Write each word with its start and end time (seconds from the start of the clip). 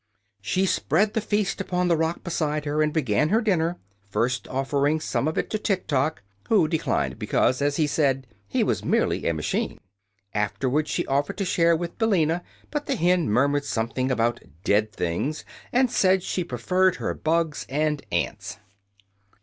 She 0.41 0.65
spread 0.65 1.13
the 1.13 1.21
feast 1.21 1.61
upon 1.61 1.87
the 1.87 1.95
rock 1.95 2.23
beside 2.23 2.65
her 2.65 2.81
and 2.81 2.91
began 2.91 3.29
her 3.29 3.39
dinner, 3.39 3.77
first 4.09 4.47
offering 4.47 4.99
some 4.99 5.27
of 5.27 5.37
it 5.37 5.47
to 5.51 5.59
Tiktok, 5.59 6.23
who 6.49 6.67
declined 6.67 7.19
because, 7.19 7.61
as 7.61 7.75
he 7.75 7.85
said, 7.85 8.25
he 8.47 8.63
was 8.63 8.83
merely 8.83 9.27
a 9.27 9.33
machine. 9.35 9.79
Afterward 10.33 10.87
she 10.87 11.05
offered 11.05 11.37
to 11.37 11.45
share 11.45 11.75
with 11.75 11.99
Billina, 11.99 12.41
but 12.71 12.87
the 12.87 12.95
hen 12.95 13.29
murmured 13.29 13.63
something 13.65 14.09
about 14.09 14.39
"dead 14.63 14.91
things" 14.91 15.45
and 15.71 15.91
said 15.91 16.23
she 16.23 16.43
preferred 16.43 16.95
her 16.95 17.13
bugs 17.13 17.67
and 17.69 18.03
ants. 18.11 18.57